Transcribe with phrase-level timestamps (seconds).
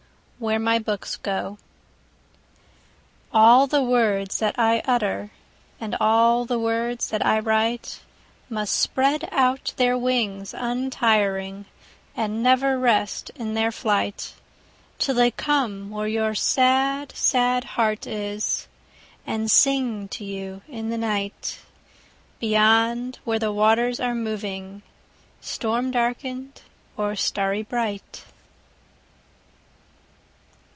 [0.41, 1.59] Where My Books go
[3.31, 5.29] ALL the words that I utter,
[5.79, 7.99] And all the words that I write,
[8.49, 11.65] Must spread out their wings untiring,
[12.17, 14.33] And never rest in their flight,
[14.97, 18.61] Till they come where your sad, sad heart is,
[19.27, 21.59] 5 And sing to you in the night,
[22.39, 24.81] Beyond where the waters are moving,
[25.39, 26.63] Storm darken'd
[26.97, 28.25] or starry bright.